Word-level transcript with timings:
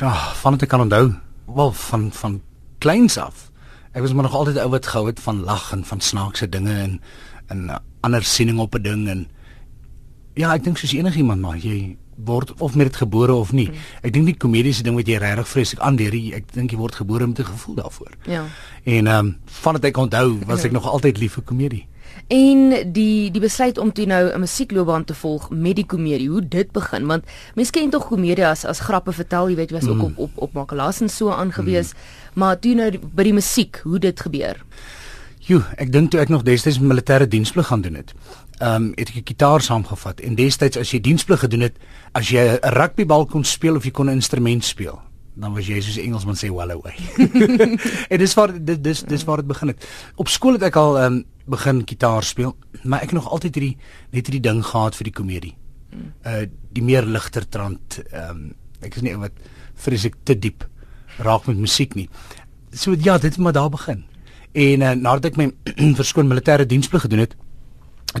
Ja, 0.00 0.14
van 0.34 0.52
dit 0.52 0.62
ek 0.62 0.68
kan 0.68 0.80
onthou, 0.80 1.12
wel 1.46 1.72
van 1.72 2.08
van 2.12 2.40
kleins 2.78 3.18
af. 3.18 3.50
Ek 3.92 4.02
was 4.02 4.12
maar 4.12 4.26
nog 4.26 4.34
altyd 4.34 4.58
ou 4.58 4.70
wat 4.70 4.86
gehou 4.86 5.06
het 5.06 5.20
van 5.20 5.44
lag 5.46 5.72
en 5.72 5.84
van 5.84 6.00
snaakse 6.00 6.48
dinge 6.48 6.74
en 6.74 7.00
en 7.46 7.68
uh, 7.68 7.76
ander 8.00 8.24
siening 8.24 8.58
op 8.58 8.74
'n 8.74 8.82
ding 8.82 9.08
en 9.08 9.26
ja, 10.34 10.54
ek 10.54 10.64
dink 10.64 10.78
soos 10.78 10.92
enigiemand 10.92 11.40
maar 11.40 11.56
jy 11.56 11.96
word 12.24 12.54
of 12.58 12.74
met 12.74 12.86
dit 12.86 12.96
gebore 12.96 13.32
of 13.34 13.52
nie. 13.52 13.66
Hmm. 13.66 13.76
Ek 14.02 14.12
dink 14.12 14.26
die 14.26 14.36
komediese 14.36 14.82
ding 14.82 14.96
wat 14.96 15.06
jy 15.06 15.18
regtig 15.18 15.48
vreeslik 15.48 15.80
aanleer, 15.80 16.14
ek 16.34 16.52
dink 16.52 16.70
jy 16.70 16.78
word 16.78 16.94
gebore 16.94 17.26
met 17.26 17.38
'n 17.38 17.44
gevoel 17.44 17.74
daarvoor. 17.74 18.12
Ja. 18.26 18.44
En 18.84 19.06
ehm 19.06 19.26
um, 19.26 19.36
van 19.44 19.74
dit 19.74 19.84
ek 19.84 19.96
onthou, 19.96 20.38
was 20.46 20.64
ek 20.64 20.72
nog 20.72 20.86
altyd 20.86 21.18
lief 21.18 21.32
vir 21.32 21.42
komedie. 21.42 21.86
En 22.26 22.92
die 22.92 23.30
die 23.30 23.40
besluit 23.40 23.78
om 23.78 23.92
toe 23.92 24.06
nou 24.06 24.32
'n 24.32 24.40
musiekloopbaan 24.40 25.04
te 25.04 25.14
volg 25.14 25.50
met 25.50 25.76
die 25.76 25.86
komedie, 25.86 26.28
hoe 26.28 26.48
dit 26.48 26.72
begin 26.72 27.06
want 27.06 27.24
mense 27.54 27.70
ken 27.70 27.90
tog 27.90 28.06
komedie 28.06 28.46
as 28.46 28.64
as 28.64 28.80
grappe 28.80 29.12
vertel, 29.12 29.48
jy 29.48 29.56
weet 29.56 29.70
jy 29.70 29.78
was 29.80 29.88
ook 29.88 29.96
mm. 29.96 30.04
op 30.04 30.18
op 30.18 30.30
op 30.36 30.52
Makalaas 30.52 31.00
en 31.00 31.08
so 31.08 31.30
aangewees, 31.30 31.92
mm. 31.92 31.98
maar 32.34 32.58
toe 32.58 32.74
nou 32.74 32.98
by 33.14 33.22
die 33.22 33.32
musiek, 33.32 33.80
hoe 33.84 33.98
dit 33.98 34.20
gebeur. 34.20 34.56
Jo, 35.38 35.62
ek 35.76 35.92
dink 35.92 36.10
toe 36.10 36.20
ek 36.20 36.28
nog 36.28 36.42
destyds 36.42 36.78
militêre 36.80 37.28
diensplig 37.28 37.66
gaan 37.66 37.80
doen 37.80 37.94
het. 37.94 38.14
Ehm 38.58 38.74
um, 38.74 38.92
het 38.96 39.08
ek 39.08 39.16
'n 39.16 39.28
gitaar 39.28 39.60
saamgevat 39.60 40.20
en 40.20 40.34
destyds 40.34 40.76
as 40.76 40.90
jy 40.90 41.00
diensplig 41.00 41.40
gedoen 41.40 41.60
het, 41.60 41.76
as 42.12 42.28
jy 42.28 42.40
'n 42.40 42.58
rugbybal 42.62 43.26
kon 43.26 43.44
speel 43.44 43.76
of 43.76 43.84
jy 43.84 43.90
kon 43.90 44.06
'n 44.06 44.14
instrument 44.14 44.64
speel, 44.64 45.00
dan 45.34 45.54
was 45.54 45.66
jy 45.66 45.80
soos 45.80 45.96
'n 45.98 46.06
Engelsman 46.06 46.36
sê 46.38 46.50
well 46.50 46.70
away. 46.70 46.94
en 48.10 48.18
dis 48.18 48.34
waar 48.34 48.52
dis 48.64 48.78
dis 48.80 49.02
dis 49.02 49.24
waar 49.24 49.36
dit 49.36 49.46
begin 49.46 49.68
het. 49.68 49.86
Op 50.16 50.28
skool 50.28 50.52
het 50.52 50.62
ek 50.62 50.76
al 50.76 50.98
um, 51.02 51.24
begin 51.44 51.82
gitaar 51.86 52.22
speel, 52.22 52.56
maar 52.82 53.02
ek 53.02 53.10
het 53.10 53.18
nog 53.18 53.30
altyd 53.30 53.54
hierdie 53.54 53.76
net 54.10 54.26
hierdie 54.26 54.44
ding 54.50 54.62
gehad 54.64 54.94
vir 54.94 55.04
die 55.04 55.16
komedie. 55.18 55.54
Uh 56.26 56.46
die 56.74 56.82
meer 56.82 57.06
ligter 57.06 57.48
trant 57.48 58.00
ehm 58.10 58.30
um, 58.30 58.54
ek 58.80 58.96
is 58.96 59.02
nie 59.02 59.16
wat 59.16 59.32
vreeslik 59.74 60.16
te 60.24 60.38
diep 60.38 60.66
raak 61.18 61.46
met 61.46 61.58
musiek 61.58 61.94
nie. 61.94 62.08
So 62.72 62.94
ja, 62.98 63.18
dit 63.18 63.34
het 63.34 63.38
maar 63.38 63.52
daar 63.52 63.70
begin. 63.70 64.04
En 64.52 64.80
uh, 64.80 64.90
nadat 64.94 65.32
ek 65.32 65.36
my 65.36 65.50
verskoon 66.00 66.28
militêre 66.30 66.66
diensplig 66.66 67.06
gedoen 67.06 67.24
het, 67.26 67.34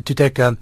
toe 0.02 0.16
ek 0.24 0.38
uh, 0.38 0.54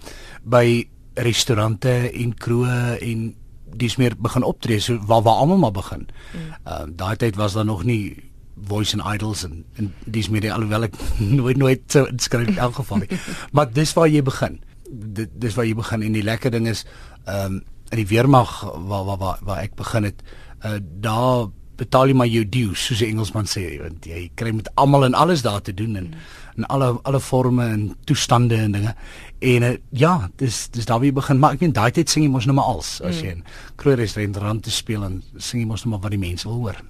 by 0.45 0.89
restaurante 1.15 1.93
en 2.13 2.35
kroë 2.35 2.99
en 3.01 3.35
dis 3.77 3.97
meer 3.97 4.15
begin 4.19 4.43
optree 4.43 4.81
so 4.81 4.99
waar 5.07 5.23
waar 5.23 5.41
almal 5.43 5.59
maar 5.59 5.77
begin. 5.77 6.07
Ehm 6.33 6.43
mm. 6.43 6.51
uh, 6.67 6.97
daai 6.97 7.17
tyd 7.17 7.37
was 7.37 7.53
daar 7.53 7.65
nog 7.65 7.85
nie 7.85 8.31
voice 8.69 8.95
and 8.99 9.15
idols 9.15 9.45
en 9.45 9.65
en 9.77 9.95
dis 10.05 10.29
meer 10.29 10.53
alhoewel 10.53 10.89
ek 10.89 10.95
nooit 11.39 11.57
nooit 11.57 11.83
so 11.87 12.05
inskryf 12.05 12.49
in 12.49 12.59
elk 12.59 12.75
geval 12.75 13.03
nie. 13.05 13.19
maar 13.55 13.73
dis 13.73 13.93
waar 13.93 14.09
jy 14.09 14.23
begin. 14.23 14.61
Dit 14.91 15.31
dis 15.35 15.55
waar 15.55 15.67
jy 15.67 15.75
begin 15.75 16.03
en 16.03 16.13
die 16.13 16.27
lekker 16.27 16.51
ding 16.51 16.69
is 16.69 16.87
ehm 17.25 17.59
um, 17.59 17.63
in 17.93 18.01
die 18.01 18.09
weermag 18.09 18.53
waar 18.89 19.05
waar 19.05 19.19
waar, 19.21 19.39
waar 19.45 19.59
ek 19.61 19.75
begin 19.77 20.07
het 20.09 20.23
uh, 20.65 20.79
daar 20.81 21.51
betaal 21.83 22.13
jy 22.13 22.17
maar 22.19 22.31
jou 22.31 22.45
dues 22.47 22.87
soos 22.87 23.03
die 23.03 23.09
Engelsman 23.11 23.49
sê 23.51 23.65
want 23.81 24.07
jy 24.09 24.29
kry 24.39 24.53
met 24.55 24.71
almal 24.81 25.09
en 25.09 25.19
alles 25.19 25.43
daar 25.45 25.63
te 25.65 25.75
doen 25.75 25.99
en 25.99 26.09
mm. 26.13 26.31
en 26.61 26.69
alle 26.75 26.89
alle 27.09 27.21
forme 27.21 27.65
en 27.65 27.85
toestande 28.09 28.59
en 28.61 28.77
dinge. 28.77 28.95
En 29.41 29.67
uh, 29.67 29.75
ja 29.91 30.15
dis 30.43 30.69
dis 30.75 30.87
daar 30.89 31.01
wie 31.03 31.13
begin. 31.13 31.41
Maar 31.43 31.57
ek 31.57 31.65
meen 31.65 31.75
daai 31.77 31.91
tyd 31.91 32.13
sing 32.13 32.27
jy 32.27 32.31
mos 32.33 32.47
nou 32.47 32.57
maar 32.59 32.71
als 32.77 32.95
as 33.01 33.19
mm. 33.19 33.25
jy 33.25 33.35
in 33.39 33.45
kroeg 33.81 33.99
restaurant 34.03 34.63
te 34.63 34.75
speel 34.75 35.05
en 35.09 35.21
sing 35.37 35.63
jy 35.63 35.69
mos 35.69 35.85
nou 35.85 35.95
maar 35.95 36.05
wat 36.07 36.15
die 36.15 36.23
mense 36.23 36.49
wil 36.49 36.61
hoor. 36.63 36.81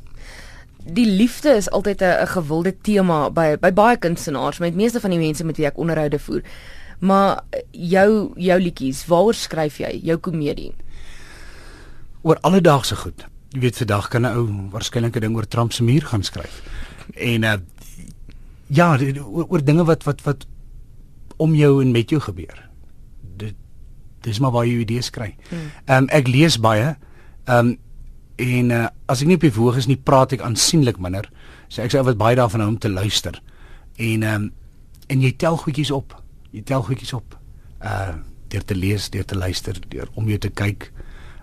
Die 0.83 1.07
liefde 1.07 1.55
is 1.57 1.71
altyd 1.71 2.03
'n 2.03 2.27
gewilde 2.27 2.75
tema 2.83 3.31
by 3.31 3.57
by 3.57 3.73
baie 3.73 3.97
kunstenaars 3.97 4.59
met 4.59 4.75
meeste 4.75 5.01
van 5.01 5.11
die 5.11 5.23
mense 5.23 5.45
met 5.45 5.57
wie 5.57 5.67
ek 5.67 5.79
onderhoude 5.79 6.19
voer. 6.19 6.43
Maar 6.99 7.43
jou 7.71 8.33
jou 8.37 8.61
liedjies 8.61 9.07
waaroor 9.07 9.35
skryf 9.35 9.79
jy? 9.79 10.01
Jou 10.03 10.19
komedie? 10.19 10.73
Oor 12.23 12.39
alledaagse 12.41 12.97
goed 12.97 13.32
jy 13.53 13.61
weet 13.61 13.77
vandag 13.77 14.09
kan 14.09 14.25
'n 14.25 14.37
ou 14.37 14.47
waarskynlik 14.73 15.17
'n 15.17 15.21
ding 15.21 15.37
oor 15.37 15.47
Trump 15.47 15.73
se 15.73 15.83
muur 15.83 16.03
gaan 16.03 16.23
skryf. 16.23 16.63
En 17.15 17.43
uh 17.43 17.57
ja, 18.67 18.99
oor, 18.99 19.47
oor 19.49 19.65
dinge 19.65 19.85
wat 19.85 20.05
wat 20.05 20.23
wat 20.23 20.47
om 21.37 21.55
jou 21.55 21.83
en 21.83 21.91
met 21.91 22.11
jou 22.11 22.21
gebeur. 22.21 22.69
Dit 23.37 23.55
dis 24.21 24.39
maar 24.39 24.51
waar 24.51 24.67
jy 24.67 24.79
idees 24.79 25.11
kry. 25.11 25.37
Hmm. 25.49 25.59
Ehm 25.85 26.03
um, 26.03 26.09
ek 26.09 26.29
lees 26.29 26.61
baie. 26.61 26.97
Ehm 27.45 27.59
um, 27.59 27.79
en 28.37 28.71
uh 28.71 28.87
as 29.07 29.21
ek 29.21 29.27
nie 29.27 29.35
op 29.35 29.41
die 29.41 29.53
verhoog 29.53 29.77
is 29.77 29.87
nie, 29.87 29.97
praat 29.97 30.33
ek 30.33 30.41
aansienlik 30.41 30.99
minder. 30.99 31.31
So 31.69 31.83
ek 31.83 31.93
sê 31.93 32.03
wat 32.05 32.17
baie 32.17 32.37
daarvan 32.37 32.61
hou 32.61 32.69
om 32.69 32.79
te 32.79 32.89
luister. 32.89 33.43
En 33.97 34.23
ehm 34.23 34.43
um, 34.43 34.53
en 35.07 35.21
jy 35.21 35.33
tel 35.37 35.57
goedjies 35.57 35.91
op. 35.91 36.23
Jy 36.51 36.63
tel 36.63 36.83
goedjies 36.83 37.13
op. 37.13 37.39
Uh 37.85 38.15
deur 38.49 38.65
te 38.65 38.75
lees, 38.75 39.11
deur 39.11 39.25
te 39.25 39.37
luister, 39.37 39.79
deur 39.89 40.09
om 40.15 40.29
jou 40.29 40.39
te 40.39 40.51
kyk. 40.51 40.93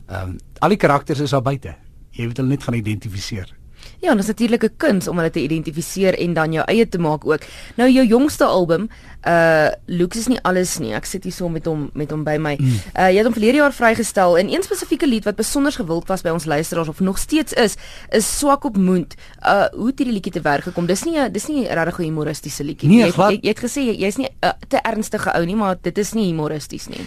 Ehm 0.08 0.30
um, 0.30 0.38
al 0.60 0.70
die 0.70 0.78
karakters 0.78 1.20
is 1.20 1.30
daar 1.30 1.42
buite 1.42 1.76
jy 2.20 2.28
moet 2.28 2.42
hulle 2.42 2.56
net 2.56 2.68
gaan 2.68 2.78
identifiseer. 2.80 3.56
Ja, 4.00 4.12
dit 4.12 4.20
is 4.20 4.28
natuurlik 4.28 4.64
'n 4.64 4.78
kuns 4.78 5.08
om 5.08 5.18
hulle 5.18 5.30
te 5.30 5.42
identifiseer 5.42 6.18
en 6.20 6.34
dan 6.34 6.52
jou 6.52 6.66
eie 6.66 6.90
te 6.90 6.98
maak 6.98 7.26
ook. 7.26 7.42
Nou 7.76 7.90
jou 7.92 8.08
jongste 8.08 8.44
album, 8.46 8.90
uh 9.28 9.68
Lux 9.86 10.18
is 10.18 10.28
nie 10.28 10.40
alles 10.42 10.78
nie. 10.78 10.94
Ek 10.94 11.06
sit 11.06 11.24
hier 11.24 11.34
so 11.34 11.50
met 11.50 11.66
hom 11.66 11.90
met 11.94 12.12
hom 12.12 12.24
by 12.24 12.38
my. 12.38 12.56
Mm. 12.60 12.68
Uh 12.96 13.10
jy 13.10 13.16
het 13.16 13.26
hom 13.26 13.34
verlede 13.34 13.58
jaar 13.58 13.74
vrygestel 13.74 14.38
en 14.38 14.54
een 14.54 14.64
spesifieke 14.64 15.08
lied 15.08 15.24
wat 15.24 15.36
besonder 15.36 15.72
gewild 15.72 16.08
was 16.08 16.22
by 16.22 16.30
ons 16.30 16.46
luisteraars 16.46 16.88
of 16.88 17.00
nog 17.00 17.18
steeds 17.18 17.54
is, 17.54 17.76
is 18.10 18.38
Swak 18.38 18.64
op 18.64 18.78
Moond. 18.78 19.16
Uh 19.42 19.66
hoe 19.72 19.88
het 19.88 19.98
hierdie 19.98 20.14
liedjie 20.14 20.32
te 20.32 20.42
werk 20.42 20.64
gekom? 20.64 20.86
Dis 20.86 21.04
nie 21.04 21.32
dis 21.32 21.48
nie 21.48 21.68
regtig 21.68 22.00
'n 22.00 22.04
humoristiese 22.04 22.64
liedjie 22.64 22.90
nie. 22.90 22.98
Nee, 22.98 23.12
jy, 23.12 23.32
jy, 23.32 23.40
jy 23.42 23.50
het 23.50 23.60
gesê 23.60 23.82
jy's 23.82 24.16
jy 24.16 24.22
nie 24.22 24.30
uh, 24.44 24.52
te 24.68 24.78
ernstige 24.78 25.34
ou 25.34 25.46
nie, 25.46 25.56
maar 25.56 25.76
dit 25.82 25.98
is 25.98 26.14
nie 26.14 26.26
humoristies 26.26 26.88
nie. 26.88 27.02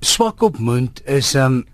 Swak 0.00 0.42
op 0.42 0.58
Moond 0.58 1.02
is 1.06 1.34
um 1.34 1.64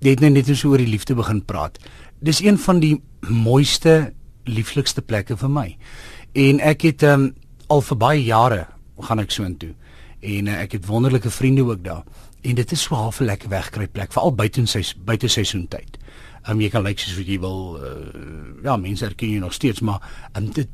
jy 0.00 0.10
het 0.10 0.20
net 0.20 0.32
net 0.32 0.56
so 0.56 0.68
oor 0.68 0.78
die 0.78 0.86
liefde 0.86 1.14
begin 1.14 1.44
praat 1.44 1.78
dis 2.20 2.42
een 2.44 2.58
van 2.58 2.80
die 2.80 2.96
mooiste, 3.28 4.12
lieflikste 4.44 5.02
plekke 5.02 5.36
vir 5.36 5.52
my. 5.52 5.66
En 6.38 6.60
ek 6.60 6.86
het 6.88 7.04
um, 7.08 7.30
al 7.70 7.82
vir 7.86 8.00
baie 8.00 8.24
jare 8.24 8.64
gaan 9.08 9.22
ek 9.22 9.32
so 9.34 9.46
intoe. 9.46 9.72
En 10.20 10.50
uh, 10.50 10.58
ek 10.64 10.78
het 10.78 10.88
wonderlike 10.88 11.30
vriende 11.32 11.64
ook 11.64 11.84
daar. 11.84 12.04
En 12.40 12.56
dit 12.56 12.72
is 12.72 12.82
so 12.82 12.94
half 12.94 13.20
'n 13.20 13.24
lekker 13.24 13.48
wegkry 13.48 13.86
plek, 13.86 14.12
veral 14.12 14.34
buite 14.34 14.66
sy 14.66 14.84
buite 15.04 15.28
seisoentyd. 15.28 15.98
Um, 16.48 16.60
jy 16.60 16.68
kan 16.68 16.82
lyk 16.82 16.98
soos 16.98 17.16
wat 17.16 17.26
jy 17.26 17.38
wil 17.40 17.76
uh, 17.76 18.64
ja, 18.64 18.76
mense 18.76 19.04
erken 19.04 19.28
jou 19.28 19.40
nog 19.40 19.52
steeds, 19.52 19.80
maar 19.80 20.00
um, 20.36 20.50
dit 20.52 20.68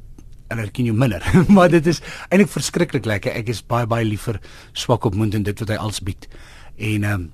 en 0.49 0.59
ek 0.63 0.73
ken 0.73 0.85
jou 0.85 0.97
minder. 0.97 1.23
maar 1.57 1.69
dit 1.69 1.87
is 1.87 2.01
eintlik 2.29 2.51
verskriklik 2.51 3.05
lekker. 3.05 3.35
Ek 3.35 3.49
is 3.49 3.63
baie 3.67 3.87
baie 3.87 4.05
liever 4.05 4.41
swak 4.73 5.05
op 5.05 5.15
mond 5.15 5.35
en 5.35 5.43
dit 5.43 5.59
wat 5.59 5.69
hy 5.69 5.77
als 5.77 6.01
bied. 6.01 6.29
En 6.77 7.05
ehm 7.05 7.13
um, 7.13 7.33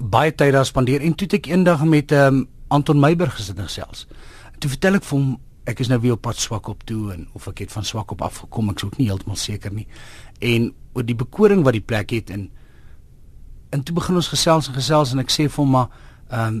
baie 0.00 0.32
tyd 0.32 0.52
daar 0.52 0.64
spandeer 0.64 1.02
en 1.04 1.14
toe 1.14 1.28
ek 1.36 1.46
eendag 1.46 1.84
met 1.84 2.12
ehm 2.12 2.34
um, 2.34 2.48
Anton 2.70 3.00
Meiberg 3.02 3.34
gesit 3.36 3.58
en 3.58 3.68
gesels. 3.68 4.06
Toe 4.58 4.70
vertel 4.70 5.00
ek 5.00 5.06
vir 5.08 5.18
hom 5.18 5.30
ek 5.70 5.82
is 5.84 5.90
nou 5.90 6.00
weer 6.02 6.16
op 6.16 6.22
pad 6.24 6.40
swak 6.40 6.68
op 6.72 6.82
toe 6.88 7.12
en 7.14 7.26
of 7.36 7.46
ek 7.50 7.64
het 7.64 7.72
van 7.74 7.84
swak 7.86 8.10
op 8.14 8.22
afgekom, 8.26 8.70
ek 8.72 8.80
is 8.80 8.86
ook 8.88 8.98
nie 8.98 9.08
heeltemal 9.10 9.38
seker 9.38 9.74
nie. 9.74 9.86
En 10.40 10.70
oor 10.96 11.06
die 11.06 11.18
bekoring 11.18 11.62
wat 11.66 11.76
die 11.76 11.84
plek 11.84 12.14
het 12.16 12.32
en 12.34 12.48
en 13.70 13.84
toe 13.86 13.94
begin 13.94 14.18
ons 14.18 14.30
gesels 14.32 14.66
en 14.66 14.74
gesels 14.74 15.12
en 15.14 15.22
ek 15.22 15.30
sê 15.30 15.46
vir 15.46 15.62
hom 15.62 15.74
maar 15.76 15.90
ehm 16.30 16.60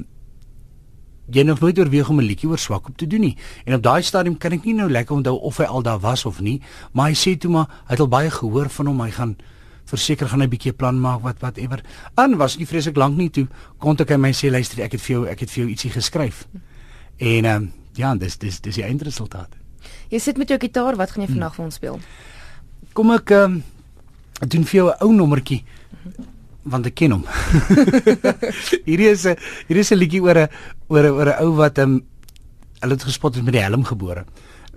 jy 1.30 1.44
nog 1.46 1.60
nooit 1.62 1.78
oorweeg 1.78 2.08
om 2.10 2.18
'n 2.18 2.26
liedjie 2.26 2.48
oor 2.50 2.58
swak 2.58 2.88
op 2.88 2.96
te 2.98 3.06
doen 3.06 3.20
nie. 3.20 3.36
En 3.64 3.74
op 3.74 3.82
daai 3.82 4.02
stadium 4.02 4.38
kan 4.38 4.52
ek 4.52 4.64
nie 4.64 4.74
nou 4.74 4.90
lekker 4.90 5.14
onthou 5.16 5.38
of 5.38 5.56
hy 5.56 5.64
al 5.64 5.82
daar 5.82 6.00
was 6.00 6.24
of 6.24 6.40
nie, 6.40 6.60
maar 6.92 7.06
hy 7.06 7.14
sê 7.14 7.38
toe 7.38 7.50
maar 7.50 7.66
hy 7.86 7.94
het 7.94 8.00
al 8.00 8.08
baie 8.08 8.30
gehoor 8.30 8.68
van 8.68 8.86
hom, 8.86 9.00
hy 9.00 9.10
gaan 9.10 9.36
verseker 9.90 10.28
gaan 10.28 10.40
hy 10.40 10.46
'n 10.46 10.54
bietjie 10.54 10.72
plan 10.72 11.00
maak 11.00 11.22
wat 11.22 11.40
whatever. 11.40 11.82
Aan 12.14 12.36
was 12.36 12.56
nie 12.58 12.66
vreeslik 12.66 12.96
lank 12.96 13.16
nie 13.16 13.30
toe 13.30 13.46
kontak 13.78 14.10
hy 14.10 14.16
my 14.16 14.32
sê 14.32 14.50
luister 14.50 14.82
ek 14.84 14.92
het 14.92 15.00
vir 15.00 15.14
jou 15.16 15.26
ek 15.26 15.40
het 15.40 15.50
vir 15.50 15.64
jou 15.64 15.70
ietsie 15.70 15.90
geskryf. 15.90 16.46
En 17.18 17.44
ehm 17.44 17.56
um, 17.56 17.72
ja, 17.94 18.14
dis 18.14 18.38
dis 18.38 18.60
dis 18.60 18.74
die 18.74 18.84
eindresultaat. 18.84 19.56
Jy 20.10 20.18
sit 20.18 20.38
met 20.38 20.48
jou 20.48 20.58
gitaar, 20.58 20.96
wat 20.96 21.10
gaan 21.10 21.24
jy 21.24 21.32
vandag 21.32 21.54
vir 21.54 21.64
ons 21.64 21.74
speel? 21.74 22.00
Kom 22.92 23.10
ek 23.10 23.30
ehm 23.30 23.52
um, 23.52 23.62
doen 24.48 24.64
vir 24.64 24.76
jou 24.80 24.88
'n 24.90 24.96
ou 25.00 25.12
nommertjie 25.12 25.64
want 26.62 26.86
ek 26.86 26.94
ken 26.94 27.12
hom. 27.12 27.24
hierdie 28.88 29.10
is 29.10 29.26
'n 29.26 29.36
hierdie 29.68 29.84
is 29.84 29.92
'n 29.92 29.98
liedjie 29.98 30.22
oor 30.22 30.38
'n 30.38 30.48
oor 30.88 31.04
'n 31.04 31.12
oor 31.12 31.28
'n 31.28 31.42
ou 31.44 31.52
wat 31.56 31.78
ehm 31.78 31.90
um, 31.90 32.04
hulle 32.80 32.94
het 32.96 33.04
gespot 33.04 33.34
het 33.34 33.44
met 33.44 33.52
die 33.52 33.62
helm 33.62 33.84
gebore. 33.84 34.24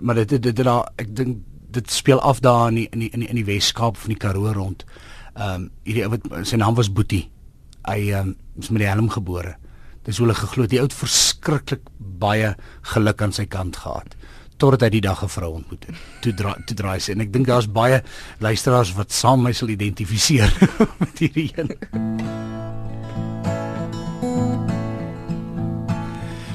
Maar 0.00 0.14
dit 0.14 0.28
dit 0.28 0.42
dit 0.42 0.64
daar 0.64 0.92
ek 0.96 1.16
dink 1.16 1.38
dit 1.74 1.90
speel 1.90 2.20
af 2.20 2.40
daar 2.40 2.68
in 2.68 2.74
die, 2.74 2.88
in 2.92 3.04
die, 3.04 3.10
in 3.10 3.24
die, 3.24 3.28
in 3.28 3.40
die 3.40 3.46
Weskaap 3.48 3.98
van 4.00 4.14
die 4.14 4.20
Karoo 4.20 4.52
rond. 4.52 4.84
Ehm 5.34 5.54
um, 5.54 5.70
hierdie 5.84 6.04
ou 6.06 6.10
wat 6.14 6.46
sy 6.46 6.58
naam 6.60 6.76
was 6.78 6.92
Boetie. 6.92 7.26
Hy 7.88 8.00
ehm 8.10 8.34
um, 8.34 8.36
is 8.58 8.70
met 8.70 8.84
die 8.84 8.90
helm 8.90 9.10
gebore. 9.10 9.56
Dis 10.04 10.18
hoe 10.20 10.26
hulle 10.26 10.38
geglo 10.38 10.66
het. 10.66 10.70
Die 10.70 10.80
ou 10.82 10.86
het 10.86 10.96
verskriklik 10.96 11.88
baie 11.98 12.54
geluk 12.94 13.22
aan 13.22 13.32
sy 13.32 13.46
kant 13.50 13.82
gehad 13.82 14.14
totdat 14.58 14.86
hy 14.86 14.90
die 14.94 15.02
dag 15.02 15.22
'n 15.24 15.28
vrou 15.28 15.50
ontmoet 15.58 15.86
het. 15.86 15.96
Toe 16.22 16.34
draai 16.34 16.62
toe 16.66 16.76
draai 16.76 17.00
sy 17.00 17.12
en 17.12 17.20
ek 17.20 17.32
dink 17.32 17.46
daar's 17.46 17.66
baie 17.66 18.02
luisteraars 18.38 18.94
wat 18.94 19.12
saam 19.12 19.42
my 19.42 19.52
sal 19.52 19.68
identifiseer 19.68 20.50
met 21.00 21.18
hierdie 21.18 21.50
een. 21.56 21.68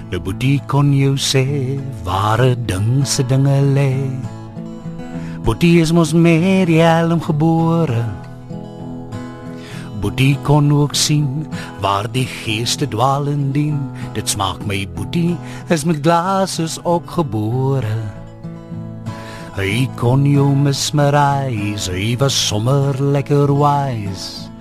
Nou 0.09 0.19
Boetie 0.25 0.61
kon 0.65 0.93
jy 0.93 1.13
sê 1.21 1.45
ware 2.03 2.55
ding 2.65 3.05
se 3.05 3.23
dinge 3.23 3.61
lê. 3.75 3.93
Boetie 5.49 5.79
is 5.81 5.89
mos 5.89 6.11
die 6.13 6.77
helm 6.77 7.17
gebore. 7.25 8.03
Boetie 9.99 10.37
kon 10.45 10.69
ook 10.69 10.93
sien 10.93 11.47
waar 11.81 12.05
die 12.11 12.27
geeste 12.29 12.85
dwalen 12.87 13.49
dien. 13.51 13.79
Dit 14.13 14.29
smaak 14.29 14.61
my 14.69 14.85
boetie 14.93 15.35
is 15.73 15.85
met 15.89 16.03
glases 16.05 16.77
opgebore. 16.85 17.97
Hy 19.57 19.89
kon 19.97 20.21
jou 20.29 20.53
mesmerize, 20.53 21.89
hy 21.89 22.13
was 22.21 22.37
sommer 22.37 22.93
lekker 23.01 23.49
wise. 23.49 24.51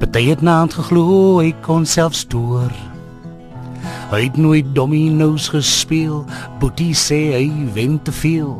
Party 0.00 0.30
het 0.30 0.40
naand 0.40 0.72
geglo, 0.72 1.42
hy 1.42 1.52
kon 1.60 1.84
self 1.84 2.16
stoor. 2.16 2.72
Hy 4.08 4.22
het 4.30 4.40
nooit 4.40 4.72
dominos 4.72 5.50
gespeel, 5.52 6.24
boetie 6.58 6.94
sê 6.96 7.20
hy 7.36 7.68
wen 7.76 8.00
te 8.00 8.16
veel. 8.16 8.56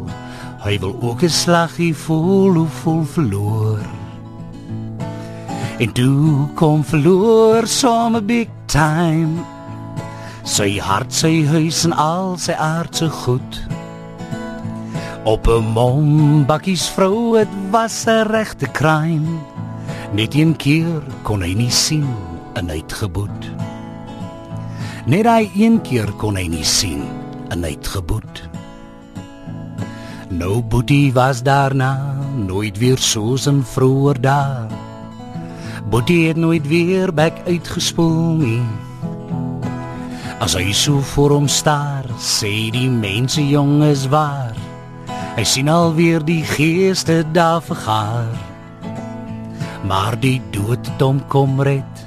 Hy 0.63 0.79
wil 0.79 0.95
ook 1.01 1.23
'n 1.23 1.29
slaggie 1.29 1.95
voel 1.95 2.55
hoe 2.55 2.69
vol 2.83 3.05
verloor. 3.05 3.83
En 5.79 5.93
toe 5.93 6.47
kom 6.55 6.85
verloor 6.85 7.67
some 7.67 8.23
big 8.23 8.49
time. 8.67 9.43
Sy 10.43 10.79
hart, 10.79 11.13
sy 11.15 11.47
huis 11.47 11.85
en 11.85 11.93
al 11.93 12.39
sy 12.39 12.53
aardse 12.53 13.09
goed. 13.11 13.67
Op 15.25 15.49
'n 15.49 15.65
mom 15.75 16.47
bakkies 16.47 16.89
vrou, 16.89 17.39
dit 17.39 17.49
was 17.71 18.05
'n 18.07 18.27
regte 18.31 18.71
crime. 18.71 19.39
Net 20.13 20.35
een 20.35 20.57
keer 20.57 21.03
kon 21.23 21.43
hy 21.43 21.55
nie 21.55 21.71
sien 21.71 22.07
en 22.55 22.71
uitgeboet. 22.71 23.51
Net 25.07 25.27
hy 25.27 25.51
een 25.55 25.81
keer 25.81 26.13
kon 26.13 26.37
hy 26.37 26.47
nie 26.47 26.65
sien 26.65 27.03
en 27.49 27.65
uitgeboet. 27.65 28.52
Nou 30.33 30.63
boetie 30.65 31.13
was 31.13 31.43
daarna 31.45 32.17
nooit 32.37 32.79
weer 32.79 32.99
soos 32.99 33.45
'n 33.49 33.63
vroeër 33.63 34.21
daar. 34.21 34.71
Boetie 35.91 36.29
het 36.29 36.37
nooit 36.37 36.67
weer 36.67 37.15
bek 37.15 37.43
uitgespoel 37.47 38.33
nie. 38.41 38.63
As 40.41 40.55
hy 40.55 40.73
so 40.73 41.01
voor 41.01 41.31
hom 41.31 41.49
staar, 41.49 42.05
sê 42.19 42.71
die 42.71 42.91
mense 42.91 43.49
jong 43.49 43.83
is 43.83 44.09
waar. 44.09 44.57
Hy 45.37 45.45
sien 45.45 45.69
alweer 45.69 46.25
die 46.25 46.45
geeste 46.45 47.25
daar 47.33 47.63
vergaar. 47.63 48.33
Maar 49.85 50.21
die 50.21 50.41
dood 50.51 50.89
hom 50.99 51.27
kom 51.29 51.61
red. 51.61 52.05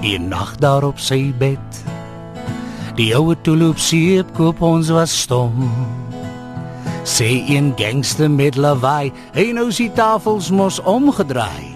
Een 0.00 0.28
nag 0.28 0.56
daar 0.56 0.84
op 0.84 0.98
sy 0.98 1.34
bed. 1.38 1.84
Die 2.94 3.14
ouwe 3.16 3.36
tulip 3.40 3.78
siep 3.78 4.34
koop 4.34 4.60
ons 4.60 4.88
was 4.88 5.20
stom. 5.20 5.70
Sê 7.04 7.44
een 7.48 7.72
gangster 7.76 8.30
met 8.30 8.56
lawaai, 8.56 9.12
hy 9.34 9.50
nou 9.52 9.70
sy 9.74 9.88
tafels 9.94 10.50
mos 10.50 10.80
omgedraai 10.86 11.72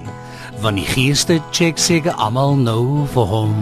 want 0.63 0.81
die 0.81 0.87
geeste 0.89 1.37
check 1.53 1.79
seker 1.81 2.15
almal 2.17 2.57
nou 2.57 3.05
vir 3.13 3.27
hom. 3.29 3.57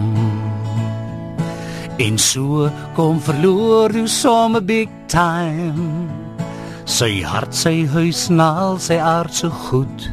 En 1.99 2.17
so 2.19 2.69
kom 2.95 3.19
verloor 3.23 3.93
du 3.93 4.07
some 4.07 4.61
big 4.61 4.91
time. 5.11 6.07
Sy 6.85 7.21
hart, 7.25 7.55
sy 7.55 7.85
huis, 7.95 8.27
naal 8.29 8.79
sy 8.79 8.99
aard 9.01 9.33
so 9.33 9.49
goed. 9.49 10.09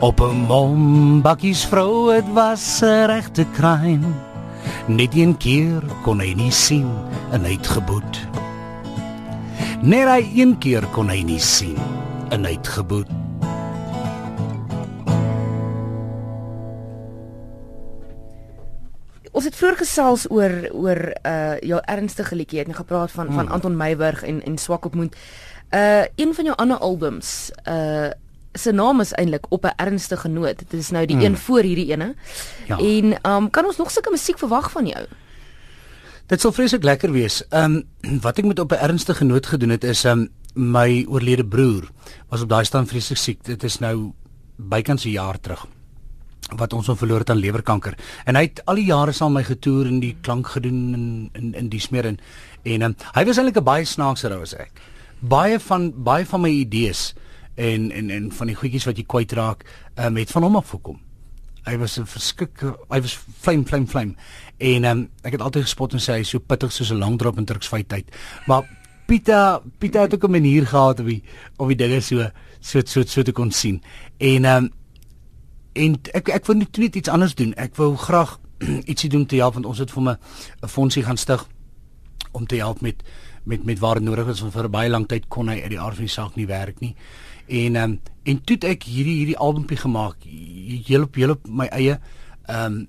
Op 0.00 0.20
'n 0.20 0.46
mom 0.48 1.22
bakkies 1.22 1.64
vrou, 1.64 2.12
dit 2.12 2.28
was 2.34 2.82
regte 2.82 3.46
crime. 3.54 4.12
Net 4.86 5.14
een 5.14 5.36
keer 5.36 5.82
kon 6.04 6.20
hy 6.20 6.34
nie 6.34 6.52
sien 6.52 6.90
en 7.32 7.44
uitgeboet. 7.44 8.43
Net 9.84 10.08
hy 10.08 10.22
een 10.32 10.54
keer 10.64 10.86
kon 10.94 11.10
hy 11.12 11.18
nie 11.28 11.40
sien 11.44 11.76
en 12.32 12.46
uitgeboet. 12.48 13.10
Ons 19.28 19.44
het 19.44 19.58
vroeër 19.58 19.76
gesels 19.82 20.24
oor 20.32 20.54
oor 20.72 21.00
uh 21.20 21.58
jou 21.60 21.82
ernstige 21.84 22.32
liedjie 22.32 22.62
het 22.62 22.70
net 22.72 22.78
gepraat 22.80 23.12
van 23.12 23.26
hmm. 23.26 23.36
van 23.36 23.50
Anton 23.52 23.76
Meyburg 23.76 24.22
en 24.24 24.40
en 24.48 24.56
Swak 24.58 24.88
op 24.88 24.96
Moed. 24.96 25.18
Uh 25.68 26.08
een 26.16 26.32
van 26.32 26.48
jou 26.48 26.56
ander 26.56 26.78
albums 26.78 27.50
uh 27.68 28.08
se 28.56 28.72
naam 28.72 29.00
is 29.04 29.12
eintlik 29.12 29.46
op 29.48 29.66
'n 29.68 29.76
ernstige 29.76 30.28
noot. 30.28 30.58
Dit 30.58 30.72
is 30.72 30.90
nou 30.90 31.04
die 31.06 31.16
hmm. 31.16 31.24
een 31.24 31.36
voor 31.36 31.60
hierdie 31.60 31.92
ene. 31.92 32.14
Ja. 32.66 32.78
En 32.78 33.32
um 33.36 33.50
kan 33.50 33.64
ons 33.64 33.76
nog 33.76 33.90
sulke 33.90 34.10
musiek 34.10 34.38
verwag 34.38 34.70
van 34.70 34.86
jou? 34.86 35.04
Dit 36.24 36.40
sal 36.40 36.54
vreeslik 36.56 36.86
lekker 36.88 37.12
wees. 37.12 37.42
Um 37.52 37.82
wat 38.24 38.38
ek 38.40 38.46
met 38.48 38.60
op 38.62 38.72
'n 38.72 38.80
ernstige 38.80 39.24
noot 39.24 39.46
gedoen 39.46 39.76
het 39.76 39.84
is 39.84 40.04
um 40.04 40.28
my 40.54 41.04
oorlede 41.08 41.44
broer 41.44 41.90
was 42.30 42.42
op 42.42 42.48
daai 42.48 42.64
staan 42.64 42.86
vreeslik 42.86 43.18
siek. 43.18 43.44
Dit 43.44 43.62
is 43.64 43.78
nou 43.78 44.12
bykans 44.56 45.04
'n 45.04 45.10
jaar 45.10 45.40
terug 45.40 45.66
wat 46.56 46.72
ons 46.72 46.86
hom 46.86 46.96
verloor 46.96 47.18
het 47.18 47.30
aan 47.30 47.36
lewerkanker. 47.40 47.94
En 48.24 48.36
hy 48.36 48.42
het 48.42 48.64
al 48.64 48.74
die 48.74 48.84
jare 48.84 49.12
saam 49.12 49.32
my 49.32 49.44
getoer 49.44 49.86
en 49.86 50.00
die 50.00 50.16
klank 50.20 50.46
gedoen 50.46 50.94
in 50.94 51.30
in 51.32 51.54
in 51.54 51.68
die 51.68 51.80
smeer 51.80 52.06
en 52.06 52.18
en 52.62 52.82
um, 52.82 52.96
hy 53.14 53.24
was 53.24 53.36
eintlik 53.36 53.60
'n 53.60 53.64
baie 53.64 53.84
snaakse 53.84 54.32
ou 54.32 54.40
as 54.42 54.54
ek. 54.54 54.80
Baie 55.20 55.60
van 55.60 55.92
baie 56.04 56.26
van 56.26 56.40
my 56.40 56.50
idees 56.50 57.14
en 57.54 57.90
en 57.90 58.10
en 58.10 58.32
van 58.32 58.46
die 58.46 58.56
goedjies 58.56 58.84
wat 58.84 58.96
jy 58.96 59.04
kwyt 59.04 59.32
raak, 59.32 59.64
um, 59.96 60.16
het 60.16 60.30
van 60.30 60.42
hom 60.42 60.56
af 60.56 60.70
gekom. 60.70 61.00
Hy 61.64 61.76
was 61.78 61.98
'n 61.98 62.06
verskik 62.06 62.60
hy 62.90 63.00
was 63.00 63.18
flame 63.40 63.64
flame 63.64 63.86
flame. 63.86 64.14
En 64.58 64.84
um, 64.84 65.10
ek 65.22 65.32
het 65.32 65.40
altyd 65.40 65.64
gespot 65.64 65.92
en 65.92 66.00
sê 66.00 66.12
hy 66.12 66.20
is 66.20 66.28
so 66.28 66.38
pittig 66.38 66.72
soos 66.72 66.90
'n 66.90 66.98
lang 66.98 67.18
drop 67.18 67.38
in 67.38 67.44
Turks 67.44 67.68
vyf 67.68 67.86
tyd. 67.86 68.10
Maar 68.46 68.62
Pieter 69.06 69.60
Pieter 69.78 70.00
het 70.00 70.14
ook 70.14 70.24
'n 70.24 70.30
manier 70.30 70.66
gehad 70.66 71.00
om 71.00 71.06
die 71.06 71.22
om 71.56 71.68
die 71.68 71.76
dinge 71.76 72.00
so 72.00 72.30
so 72.60 72.80
so 72.84 73.02
so 73.02 73.22
te 73.22 73.32
kon 73.32 73.50
sien. 73.50 73.82
En 74.18 74.44
um, 74.44 74.70
en 75.72 76.00
ek 76.12 76.28
ek 76.28 76.46
wou 76.46 76.56
net 76.56 76.96
iets 76.96 77.08
anders 77.08 77.34
doen. 77.34 77.54
Ek 77.54 77.76
wou 77.76 77.96
graag 77.96 78.38
ietsie 78.90 79.10
doen 79.10 79.26
te 79.26 79.36
help 79.36 79.54
want 79.54 79.66
ons 79.66 79.78
het 79.78 79.90
vir 79.90 80.02
'n 80.02 80.68
fondsie 80.68 81.02
gaan 81.02 81.16
stig 81.16 81.46
om 82.32 82.46
te 82.46 82.56
help 82.56 82.80
met 82.80 83.02
met 83.44 83.64
met 83.64 83.78
waar 83.78 84.02
nodig 84.02 84.26
is 84.26 84.40
vir 84.40 84.64
'n 84.64 84.70
baie 84.70 84.90
lang 84.90 85.06
tyd 85.08 85.28
kon 85.28 85.48
hy 85.48 85.60
uit 85.60 85.70
die 85.70 85.80
aard 85.80 85.94
van 85.94 86.04
die 86.04 86.12
saak 86.12 86.36
nie 86.36 86.46
werk 86.46 86.80
nie. 86.80 86.94
En 87.46 87.76
ehm 87.76 87.90
um, 87.90 88.00
en 88.24 88.44
toe 88.44 88.56
ek 88.58 88.82
hierdie 88.88 89.18
hierdie 89.18 89.36
albumpie 89.36 89.76
gemaak, 89.76 90.16
hele 90.24 91.08
hele 91.12 91.38
my 91.48 91.66
eie 91.66 91.98
ehm 92.46 92.72
um, 92.72 92.86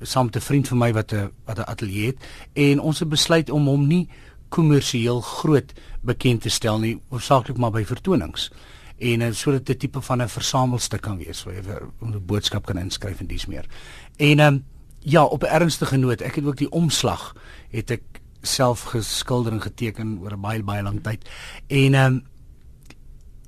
saam 0.00 0.24
met 0.24 0.36
'n 0.36 0.40
vriend 0.40 0.68
van 0.68 0.78
my 0.78 0.92
wat 0.92 1.12
'n 1.12 1.30
wat 1.44 1.58
'n 1.58 1.68
ateljee 1.68 2.06
het 2.06 2.18
en 2.52 2.80
ons 2.80 2.98
het 2.98 3.08
besluit 3.08 3.50
om 3.50 3.66
hom 3.66 3.86
nie 3.86 4.08
kommersieel 4.48 5.20
groot 5.20 5.72
bekend 6.00 6.42
te 6.42 6.48
stel 6.48 6.78
nie, 6.78 7.00
hoofsaaklik 7.08 7.56
maar 7.56 7.70
by 7.70 7.84
vertonings 7.84 8.50
en 8.98 9.20
uh, 9.20 9.32
sodat 9.32 9.66
dit 9.66 9.78
tipe 9.78 10.00
van 10.00 10.22
'n 10.22 10.28
versamelstuk 10.28 11.00
kan 11.00 11.18
wees 11.18 11.44
waar 11.44 11.54
jy 11.54 11.62
'n 12.00 12.26
boodskap 12.26 12.66
kan 12.66 12.78
inskryf 12.78 13.20
en 13.20 13.26
dis 13.26 13.46
meer. 13.46 13.66
En 14.16 14.38
ehm 14.38 14.54
um, 14.54 14.64
ja, 14.98 15.24
op 15.24 15.42
'n 15.42 15.46
ernstige 15.46 15.96
noot, 15.96 16.20
ek 16.20 16.34
het 16.34 16.44
ook 16.44 16.56
die 16.56 16.70
omslag 16.70 17.36
het 17.70 17.90
ek 17.90 18.02
self 18.42 18.82
geskilder 18.82 19.52
en 19.52 19.60
geteken 19.60 20.18
oor 20.22 20.32
'n 20.32 20.40
baie 20.40 20.62
baie 20.62 20.82
lang 20.82 21.02
tyd. 21.02 21.28
En 21.66 21.94
ehm 21.94 22.12
um, 22.12 22.24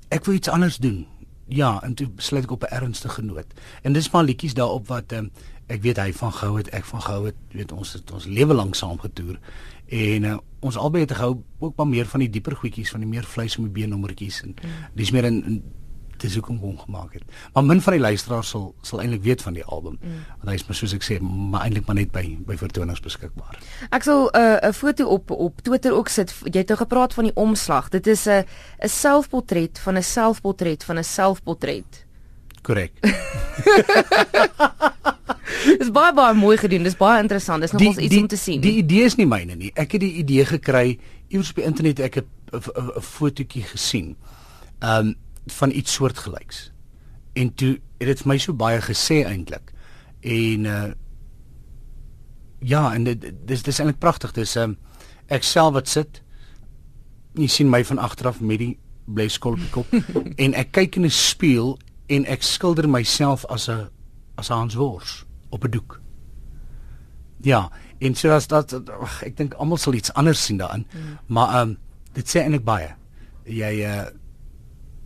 ek 0.07 0.25
wil 0.25 0.35
iets 0.35 0.49
anders 0.49 0.77
doen. 0.77 1.05
Ja, 1.47 1.77
en 1.83 1.93
toe 1.93 2.09
besluit 2.09 2.43
ek 2.43 2.51
op 2.51 2.63
'n 2.63 2.73
ernstige 2.75 3.21
noot. 3.21 3.47
En 3.81 3.93
dis 3.93 4.11
maar 4.11 4.23
liedjies 4.23 4.53
daarop 4.53 4.87
wat 4.87 5.11
um, 5.11 5.31
ek 5.67 5.81
weet 5.81 5.97
hy 5.97 6.13
van 6.13 6.33
gehou 6.33 6.57
het, 6.57 6.69
ek 6.69 6.85
van 6.85 7.01
gehou 7.01 7.25
het, 7.25 7.35
weet 7.51 7.71
ons 7.71 7.93
het 7.93 8.11
ons 8.11 8.25
lewe 8.25 8.53
lank 8.53 8.75
saam 8.75 8.99
getoer. 8.99 9.39
En 9.87 10.23
uh, 10.23 10.37
ons 10.59 10.77
albei 10.77 11.01
het 11.01 11.11
gehou 11.11 11.43
ook 11.59 11.75
maar 11.75 11.87
meer 11.87 12.05
van 12.05 12.19
die 12.19 12.29
dieper 12.29 12.55
goedjies, 12.55 12.91
van 12.91 12.99
die 12.99 13.09
meer 13.09 13.23
vleis 13.23 13.57
om 13.57 13.63
die 13.63 13.71
beennommertjies 13.71 14.41
en 14.41 14.55
mm. 14.55 14.69
dis 14.93 15.11
meer 15.11 15.23
in, 15.23 15.43
in 15.45 15.63
dis 16.21 16.33
hoe 16.33 16.43
kom 16.43 16.57
hom 16.57 16.77
gemaak 16.77 17.13
het. 17.13 17.23
Maar 17.53 17.63
min 17.63 17.81
van 17.81 17.93
die 17.93 18.01
luisteraars 18.01 18.49
sal 18.49 18.75
sal 18.81 19.01
eintlik 19.01 19.23
weet 19.23 19.41
van 19.41 19.53
die 19.53 19.63
album. 19.63 19.97
Mm. 20.01 20.23
Want 20.37 20.49
hy 20.49 20.55
is 20.59 20.65
maar 20.67 20.75
soos 20.75 20.93
ek 20.93 21.03
sê, 21.03 21.19
maar 21.21 21.61
eintlik 21.65 21.85
maar 21.87 21.95
net 21.95 22.11
by 22.11 22.37
by 22.47 22.57
vertonings 22.57 23.01
beskikbaar. 23.03 23.59
Ek 23.89 24.03
sal 24.03 24.29
eh, 24.31 24.41
'n 24.41 24.69
uh, 24.69 24.73
foto 24.73 25.07
op 25.07 25.31
op 25.31 25.61
Twitter 25.61 25.93
ook 25.93 26.09
sit. 26.09 26.33
Jy 26.43 26.59
het 26.59 26.67
nou 26.67 26.79
gepraat 26.79 27.13
van 27.13 27.23
die 27.23 27.35
omslag. 27.35 27.89
Dit 27.89 28.07
is 28.07 28.25
'n 28.25 28.45
'n 28.83 28.89
selfportret 28.89 29.79
van 29.79 29.97
'n 29.97 30.03
selfportret 30.03 30.83
van 30.83 30.97
'n 30.97 31.03
selfportret. 31.03 32.05
Korrek. 32.61 32.91
Dis 35.79 35.91
baie 35.91 36.13
baie 36.13 36.33
mooi 36.33 36.57
gedoen. 36.57 36.83
Dis 36.83 36.97
baie 36.97 37.21
interessant. 37.21 37.61
Dis 37.61 37.71
nogals 37.71 37.97
iets 37.97 38.13
die, 38.13 38.21
om 38.21 38.27
te 38.27 38.37
sien. 38.37 38.61
Die 38.61 38.77
idee 38.81 39.03
is 39.07 39.15
nie 39.15 39.27
myne 39.27 39.55
nie. 39.55 39.71
Ek 39.75 39.91
het 39.91 40.03
die 40.03 40.13
idee 40.23 40.45
gekry 40.45 40.99
iewers 41.27 41.49
op 41.49 41.61
die 41.61 41.67
internet. 41.67 41.99
Ek 41.99 42.15
het 42.21 42.25
'n 42.51 43.01
fotootjie 43.01 43.63
gesien. 43.63 44.15
Um 44.79 45.15
van 45.51 45.71
iets 45.71 45.93
soortgelyks. 45.93 46.71
En 47.33 47.53
toe 47.53 47.79
het 47.97 48.07
dit 48.07 48.21
vir 48.21 48.27
my 48.27 48.37
so 48.37 48.53
baie 48.53 48.81
gesê 48.81 49.23
eintlik. 49.25 49.73
En 50.21 50.65
uh 50.65 50.87
ja, 52.59 52.93
en 52.93 53.03
dit 53.03 53.25
dis 53.45 53.61
dis 53.63 53.79
eintlik 53.79 53.99
pragtig. 53.99 54.31
Dis 54.33 54.55
um 54.55 54.77
ek 55.27 55.43
self 55.43 55.73
wat 55.73 55.87
sit. 55.87 56.21
Jy 57.37 57.47
sien 57.47 57.69
my 57.69 57.83
van 57.85 58.01
agteraf 58.01 58.39
met 58.41 58.59
die 58.59 58.77
bleskolpie 59.05 59.69
kop 59.71 59.93
en 60.43 60.55
ek 60.57 60.71
kyk 60.71 60.97
in 60.97 61.05
'n 61.05 61.13
spieël 61.13 61.77
en 62.09 62.25
ek 62.25 62.43
skilder 62.43 62.89
myself 62.89 63.45
as 63.45 63.69
'n 63.69 63.89
as 64.35 64.49
'n 64.49 64.53
Hans 64.53 64.75
Wors 64.75 65.25
op 65.49 65.63
'n 65.63 65.71
doek. 65.71 66.01
Ja, 67.41 67.71
en 67.99 68.15
so 68.15 68.31
as 68.31 68.47
dat 68.47 68.73
ach, 68.89 69.23
ek 69.23 69.37
dink 69.37 69.53
almal 69.53 69.77
sal 69.77 69.93
iets 69.93 70.13
anders 70.13 70.43
sien 70.43 70.57
daarin. 70.57 70.87
Mm. 70.91 71.17
Maar 71.27 71.49
ehm 71.49 71.69
um, 71.69 71.77
dit 72.13 72.29
sê 72.29 72.41
eintlik 72.41 72.63
baie. 72.63 72.95
Jy 73.45 73.73
uh 73.85 74.07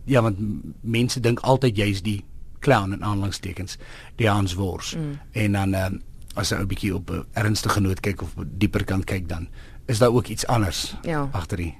ja, 0.04 0.22
want 0.22 0.38
mense 0.80 1.20
dink 1.20 1.40
altyd 1.40 1.76
jy's 1.76 2.02
die 2.02 2.24
clown 2.60 2.92
in 2.92 3.02
aanhalingstekens 3.02 3.78
die 4.16 4.28
Hans 4.28 4.54
Wors 4.54 4.94
mm. 4.96 5.18
en 5.32 5.52
dan 5.52 5.74
um, 5.74 6.00
as 6.34 6.50
jy 6.50 6.58
'n 6.58 6.66
bietjie 6.66 6.94
op 6.94 7.10
'n 7.10 7.24
ernstige 7.32 7.80
noot 7.80 8.00
kyk 8.00 8.22
of 8.22 8.34
dieper 8.58 8.84
kant 8.84 9.04
kyk 9.04 9.28
dan 9.28 9.48
is 9.86 9.98
daar 9.98 10.12
ook 10.12 10.26
iets 10.26 10.46
anders 10.46 10.94
ja. 11.02 11.28
agter 11.32 11.56
die 11.56 11.74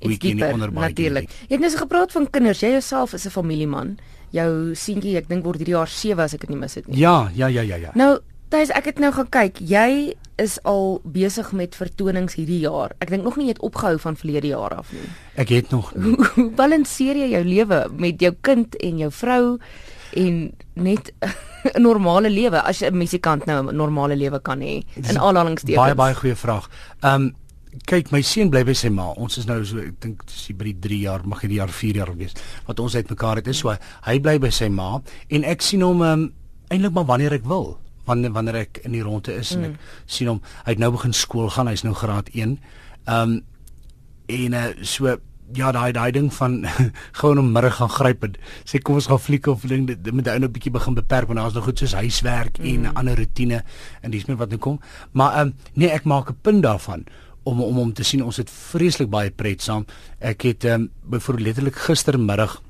natuurlik. 0.00 1.28
Jy 1.48 1.56
het 1.56 1.60
net 1.60 1.76
gepraat 1.76 2.12
van 2.12 2.30
kinders. 2.30 2.60
Jy 2.60 2.70
jouself 2.70 3.12
is 3.12 3.26
'n 3.26 3.30
familieman. 3.30 3.98
Jou 4.30 4.74
seentjie, 4.74 5.16
ek 5.16 5.28
dink 5.28 5.44
word 5.44 5.56
hierdie 5.56 5.74
jaar 5.74 5.88
7 5.88 6.22
as 6.22 6.34
ek 6.34 6.40
dit 6.40 6.50
nie 6.50 6.58
mis 6.58 6.74
het 6.74 6.86
nie. 6.86 6.98
Ja, 6.98 7.30
ja, 7.34 7.46
ja, 7.46 7.60
ja, 7.60 7.76
ja. 7.76 7.90
Nou, 7.94 8.20
Thys, 8.48 8.68
ek 8.68 8.84
het 8.84 8.98
nou 8.98 9.12
gaan 9.12 9.28
kyk. 9.28 9.58
Jy 9.62 10.14
is 10.40 10.56
al 10.68 11.00
besig 11.04 11.52
met 11.52 11.76
vertonings 11.76 12.34
hierdie 12.38 12.62
jaar. 12.64 12.94
Ek 13.04 13.12
dink 13.12 13.26
nog 13.26 13.36
nie 13.36 13.50
jy 13.50 13.56
het 13.56 13.64
opgehou 13.66 13.98
van 14.00 14.16
verlede 14.16 14.52
jaar 14.54 14.74
af 14.80 14.92
nie. 14.96 15.08
Ek 15.40 15.52
het 15.52 15.70
nog. 15.74 15.92
Hoe 16.36 16.50
balanseer 16.56 17.20
jy 17.20 17.30
jou 17.34 17.44
lewe 17.44 17.84
met 18.00 18.22
jou 18.22 18.32
kind 18.46 18.76
en 18.80 19.02
jou 19.04 19.10
vrou 19.12 19.44
en 20.18 20.40
net 20.74 21.12
'n 21.76 21.82
normale 21.82 22.30
lewe 22.30 22.62
as 22.62 22.80
'n 22.82 22.96
musikant 22.96 23.44
nou 23.46 23.68
'n 23.68 23.76
normale 23.76 24.16
lewe 24.16 24.40
kan 24.40 24.60
hê 24.60 24.80
in 24.96 25.18
aanhalingstekens? 25.18 25.76
Baie 25.76 25.94
baie 25.94 26.14
goeie 26.14 26.36
vraag. 26.36 26.68
Um 27.04 27.34
kyk, 27.86 28.10
my 28.10 28.22
seun 28.22 28.50
bly 28.50 28.64
by 28.64 28.74
sy 28.74 28.88
ma. 28.88 29.12
Ons 29.14 29.38
is 29.38 29.46
nou 29.46 29.64
so 29.64 29.78
ek 29.78 30.00
dink 30.00 30.24
dis 30.26 30.48
by 30.56 30.64
die 30.64 30.78
3 30.80 31.00
jaar, 31.00 31.20
mag 31.24 31.40
hierdie 31.40 31.60
jaar 31.60 31.70
4 31.70 31.96
jaar 31.96 32.16
wees 32.16 32.34
wat 32.66 32.80
ons 32.80 32.96
uitmekaar 32.96 33.36
het. 33.36 33.46
Is 33.46 33.58
so 33.58 33.76
hy 34.06 34.18
bly 34.18 34.38
by 34.38 34.50
sy 34.50 34.68
ma 34.68 35.00
en 35.28 35.44
ek 35.44 35.62
sien 35.62 35.82
hom 35.82 36.02
um, 36.02 36.32
eintlik 36.70 36.92
maar 36.92 37.06
wanneer 37.06 37.32
ek 37.32 37.44
wil 37.44 37.78
wanneer 38.10 38.34
wanneer 38.36 38.60
ek 38.64 38.82
in 38.84 38.96
die 38.96 39.06
ronde 39.06 39.34
is 39.38 39.54
mm. 39.54 39.56
en 39.56 39.70
ek 39.70 39.78
mm. 39.78 40.04
sien 40.18 40.30
hom 40.32 40.42
hy 40.64 40.74
het 40.74 40.82
nou 40.82 40.92
begin 40.98 41.16
skool 41.16 41.50
gaan 41.54 41.70
hy's 41.70 41.86
nou 41.86 41.96
graad 41.96 42.30
1. 42.34 42.58
Ehm 43.06 43.16
um, 43.16 43.40
en 44.30 44.54
uh, 44.54 44.66
so 44.86 45.16
ja 45.58 45.72
daai 45.74 45.90
daai 45.92 46.12
ding 46.14 46.28
van 46.34 46.60
gewoon 47.20 47.40
om 47.42 47.48
middag 47.52 47.80
gaan 47.80 47.90
gryp 47.90 48.26
en 48.26 48.36
sê 48.68 48.78
kom 48.78 48.98
ons 49.00 49.08
gaan 49.10 49.22
fliek 49.22 49.48
of 49.50 49.64
ding 49.66 49.88
dit 49.90 50.12
moet 50.14 50.28
nou 50.28 50.36
'n 50.38 50.52
bietjie 50.52 50.70
begin 50.70 50.94
beperk 50.94 51.26
want 51.26 51.40
daar's 51.40 51.56
nog 51.58 51.66
goed 51.66 51.78
soos 51.78 51.96
huiswerk 51.98 52.58
mm. 52.58 52.66
en 52.66 52.80
'n 52.82 52.94
ander 52.94 53.18
rotine 53.18 53.64
en 54.02 54.10
dis 54.10 54.26
meer 54.26 54.36
wat 54.36 54.50
nou 54.50 54.58
kom. 54.58 54.80
Maar 55.12 55.32
ehm 55.32 55.46
um, 55.46 55.54
nee 55.74 55.90
ek 55.90 56.04
maak 56.04 56.30
'n 56.30 56.38
punt 56.42 56.62
daarvan 56.62 57.04
om 57.42 57.62
om 57.62 57.78
om 57.78 57.92
te 57.92 58.02
sien 58.02 58.24
ons 58.24 58.36
het 58.36 58.50
vreeslik 58.50 59.10
baie 59.10 59.30
pret 59.30 59.62
saam. 59.62 59.86
Ek 60.18 60.42
het 60.42 60.64
ehm 60.64 60.80
um, 60.80 60.90
byvoorbeeld 61.02 61.46
letterlik 61.46 61.76
gistermiddag 61.76 62.62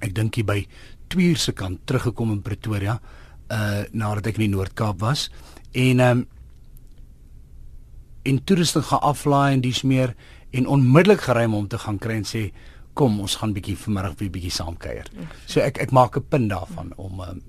ek 0.00 0.14
dink 0.14 0.34
hier 0.34 0.44
by 0.44 0.66
2 1.08 1.30
uur 1.30 1.36
se 1.36 1.52
kant 1.52 1.80
teruggekom 1.86 2.32
in 2.32 2.42
Pretoria 2.42 3.00
uh 3.52 3.82
nadat 3.92 4.26
ek 4.32 4.38
in 4.40 4.46
die 4.46 4.54
Noord-Kaap 4.56 5.00
was 5.00 5.28
en 5.72 6.00
ehm 6.00 6.22
um, 6.22 6.26
in 8.22 8.38
toerusting 8.46 8.84
gaan 8.86 9.02
aflaai 9.02 9.54
en 9.54 9.60
dis 9.60 9.82
meer 9.82 10.14
en 10.54 10.66
onmiddellik 10.66 11.24
gery 11.26 11.44
om 11.44 11.68
te 11.68 11.78
gaan 11.78 11.98
kry 11.98 12.20
en 12.20 12.28
sê 12.28 12.42
kom 12.94 13.20
ons 13.20 13.34
gaan 13.40 13.54
bietjie 13.56 13.76
vanmiddag 13.76 14.18
weer 14.20 14.30
bietjie 14.30 14.52
saam 14.52 14.76
kuier. 14.76 15.08
So 15.46 15.60
ek 15.60 15.80
ek 15.82 15.90
maak 15.90 16.16
'n 16.16 16.28
punt 16.28 16.50
daarvan 16.50 16.92
om 16.96 17.20
um, 17.20 17.40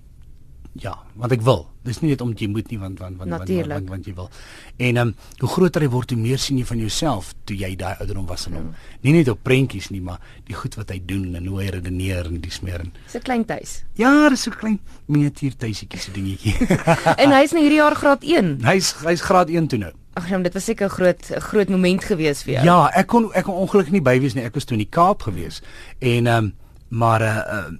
ja, 0.74 0.94
want 1.14 1.32
ek 1.36 1.42
wil. 1.46 1.68
Dis 1.86 2.00
nie 2.02 2.14
net 2.14 2.22
omdat 2.24 2.42
jy 2.42 2.48
moet 2.50 2.70
nie 2.72 2.80
want 2.82 3.00
want 3.02 3.18
want 3.20 3.30
want, 3.30 3.50
want, 3.50 3.70
want, 3.70 3.90
want 3.92 4.08
jy 4.08 4.14
wil. 4.18 4.30
En 4.78 4.98
ehm 4.98 5.12
um, 5.12 5.16
hoe 5.44 5.50
groter 5.50 5.84
jy 5.86 5.90
word, 5.94 6.14
hoe 6.16 6.20
meer 6.20 6.42
sien 6.42 6.58
jy 6.58 6.66
van 6.66 6.80
jouself 6.82 7.34
toe 7.46 7.58
jy 7.58 7.74
daai 7.78 7.94
ouderdom 8.00 8.26
was 8.30 8.48
in 8.50 8.58
hom. 8.58 8.70
Mm. 8.72 8.88
Nie 9.06 9.14
net 9.20 9.30
op 9.30 9.44
prentjies 9.46 9.92
nie, 9.94 10.02
maar 10.02 10.22
die 10.48 10.58
goed 10.58 10.78
wat 10.80 10.94
hy 10.96 11.00
doen 11.06 11.36
en 11.38 11.50
hoe 11.52 11.60
hy 11.62 11.68
redeneer 11.76 12.30
en 12.30 12.40
dis 12.42 12.62
meer 12.66 12.86
en. 12.86 12.94
Dis 13.06 13.18
'n 13.20 13.26
klein 13.28 13.46
tuis. 13.46 13.84
Ja, 14.00 14.30
dis 14.30 14.42
so 14.42 14.52
klein 14.52 14.80
miniatuur 15.06 15.58
tuisietjie 15.58 16.00
se 16.00 16.12
dingetjie. 16.12 16.56
en 17.24 17.36
hy's 17.38 17.52
nou 17.52 17.62
hierdie 17.62 17.82
jaar 17.82 17.96
graad 17.96 18.24
1. 18.24 18.64
Hy's 18.64 18.96
hy's 19.06 19.22
graad 19.22 19.50
1 19.50 19.68
toe 19.68 19.80
nou. 19.80 19.94
Ag, 20.14 20.30
ja, 20.30 20.38
dit 20.38 20.54
was 20.54 20.64
seker 20.64 20.86
'n 20.86 20.90
groot 20.90 21.32
groot 21.52 21.70
moment 21.70 22.04
gewees 22.04 22.44
vir 22.44 22.54
jou. 22.54 22.66
Ja, 22.66 22.90
ek 22.94 23.08
kon 23.08 23.30
ek 23.34 23.46
kon 23.46 23.56
ongelukkig 23.56 23.92
nie 23.94 24.02
by 24.02 24.20
wees 24.20 24.34
nie. 24.34 24.44
Ek 24.44 24.54
was 24.54 24.66
toe 24.66 24.78
in 24.78 24.86
die 24.86 24.90
Kaap 24.90 25.22
gewees. 25.22 25.62
En 26.00 26.28
ehm 26.28 26.38
um, 26.38 26.54
maar 26.90 27.22
uh, 27.22 27.38
uh 27.38 27.72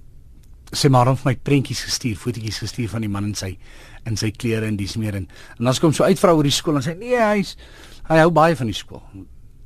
sy 0.74 0.90
maar 0.92 1.10
hom 1.10 1.16
vir 1.16 1.32
my 1.32 1.36
prentjies 1.42 1.84
gestuur, 1.88 2.16
fotootjies 2.20 2.62
gestuur 2.64 2.88
van 2.92 3.04
die 3.06 3.12
man 3.12 3.30
in 3.30 3.34
sy 3.38 3.54
in 4.08 4.18
sy 4.20 4.30
klere 4.30 4.68
en 4.68 4.76
dis 4.76 4.96
meer 5.00 5.16
en 5.16 5.28
en 5.58 5.64
dan 5.64 5.80
kom 5.80 5.92
so 5.92 6.04
uitvrou 6.04 6.36
oor 6.36 6.48
die 6.48 6.54
skool 6.54 6.76
en 6.76 6.84
sê 6.84 6.96
nee, 6.98 7.16
hy's 7.16 7.56
hy 8.10 8.20
hou 8.20 8.30
baie 8.36 8.56
van 8.56 8.68
die 8.68 8.76
skool. 8.76 9.02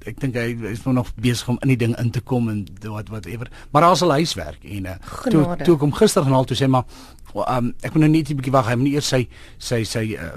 Ek 0.06 0.20
dink 0.22 0.36
hy 0.38 0.52
is 0.70 0.84
nog 0.86 1.10
besig 1.20 1.48
om 1.50 1.58
in 1.64 1.72
die 1.72 1.80
ding 1.80 1.94
in 1.98 2.12
te 2.14 2.22
kom 2.24 2.46
en 2.52 2.62
wat 2.86 3.10
whatever. 3.12 3.50
Maar 3.72 3.88
daar's 3.88 4.04
al 4.06 4.14
huiswerk 4.20 4.62
en 4.64 4.86
uh, 4.94 4.98
toe 5.26 5.44
toe 5.64 5.76
kom 5.80 5.92
gister 5.92 6.22
gaan 6.22 6.36
al 6.38 6.46
toe 6.48 6.56
sê 6.56 6.68
maar 6.70 6.86
um, 7.34 7.72
ek 7.82 7.92
moet 7.92 8.04
nou 8.06 8.10
net 8.12 8.30
'n 8.30 8.38
bietjie 8.38 8.52
wag. 8.54 8.68
Hy 8.68 8.76
moet 8.78 8.94
eers 8.94 9.08
sy 9.08 9.28
sy 9.58 9.82
sy 9.84 10.04
uh, 10.22 10.30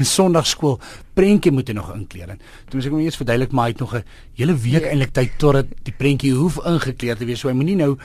Sondagskool 0.00 0.78
prentjie 1.14 1.52
moet 1.52 1.72
nog 1.74 1.92
inkleer. 1.94 2.30
En 2.30 2.38
toe 2.68 2.78
moet 2.78 2.86
ek 2.86 2.92
hom 2.92 3.00
eers 3.02 3.18
verduidelik 3.20 3.52
maar 3.52 3.68
hy 3.68 3.72
het 3.72 3.80
nog 3.80 3.94
'n 3.94 4.04
hele 4.38 4.54
week 4.54 4.84
ja. 4.86 4.88
eintlik 4.88 5.12
tyd 5.12 5.38
tot 5.38 5.66
die 5.82 5.92
prentjie 5.92 6.32
hoef 6.32 6.58
ingekleer 6.64 7.16
te 7.16 7.24
wees. 7.24 7.40
So 7.40 7.48
hy 7.48 7.54
moenie 7.54 7.76
nou 7.76 7.98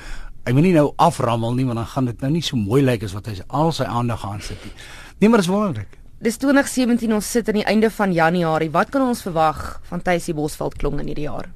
hy 0.44 0.52
moenie 0.52 0.74
nou 0.76 0.92
aframmel 1.02 1.56
nie 1.56 1.66
want 1.66 1.80
dan 1.80 1.88
gaan 1.88 2.06
dit 2.06 2.22
nou 2.22 2.32
nie 2.32 2.44
so 2.44 2.60
mooi 2.60 2.82
lyk 2.84 3.04
as 3.08 3.16
wat 3.16 3.30
hy 3.32 3.38
al 3.48 3.72
sy 3.72 3.88
aandag 3.88 4.26
aan 4.28 4.42
sit 4.42 4.60
nie. 4.66 4.74
Nee, 5.20 5.30
maar 5.30 5.40
dit 5.40 5.48
is 5.48 5.54
wonderlik. 5.54 6.00
Dis 6.24 6.38
2017 6.40 7.12
ons 7.14 7.32
sit 7.32 7.48
aan 7.48 7.60
die 7.60 7.68
einde 7.68 7.90
van 7.92 8.14
Januarie. 8.16 8.72
Wat 8.72 8.92
kan 8.92 9.04
ons 9.04 9.24
verwag 9.26 9.82
van 9.90 10.02
Tuisie 10.02 10.34
Bosveld 10.34 10.78
klong 10.80 11.02
in 11.02 11.12
hierdie 11.12 11.28
jaar? 11.28 11.50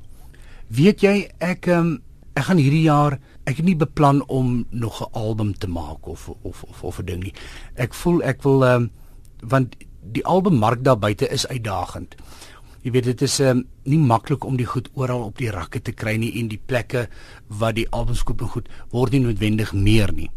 Weet 0.67 1.03
jy, 1.03 1.29
ek 1.39 1.69
um, 1.71 1.97
ek 2.35 2.49
gaan 2.49 2.59
hierdie 2.61 2.85
jaar 2.85 3.17
ek 3.47 3.61
het 3.61 3.65
nie 3.65 3.77
beplan 3.79 4.21
om 4.27 4.65
nog 4.69 5.01
'n 5.01 5.11
album 5.15 5.53
te 5.57 5.67
maak 5.67 6.07
of 6.07 6.29
of 6.43 6.63
of 6.63 6.83
of 6.83 6.99
'n 6.99 7.05
ding 7.05 7.23
nie. 7.23 7.33
Ek 7.75 7.93
voel 7.93 8.21
ek 8.23 8.43
wil 8.43 8.63
um, 8.63 8.91
want 9.41 9.75
die 10.01 10.25
albummark 10.25 10.83
daar 10.83 10.99
buite 10.99 11.27
is 11.27 11.47
uitdagend 11.47 12.15
jy 12.83 12.91
weet 12.91 13.03
dit 13.03 13.21
is 13.21 13.39
um, 13.39 13.65
nie 13.83 13.99
maklik 13.99 14.45
om 14.45 14.57
die 14.57 14.65
goed 14.65 14.89
oral 14.93 15.23
op 15.27 15.37
die 15.37 15.51
rakke 15.51 15.81
te 15.81 15.91
kry 15.91 16.17
nie 16.17 16.33
en 16.39 16.47
die 16.47 16.59
plekke 16.59 17.07
wat 17.47 17.75
die 17.75 17.87
albums 17.91 18.23
koop 18.23 18.41
en 18.41 18.47
goed 18.47 18.69
word 18.91 19.11
nie 19.11 19.23
noodwendig 19.25 19.73
meer 19.73 20.13
nie. 20.13 20.29